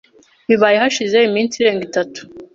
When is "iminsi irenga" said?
1.27-1.83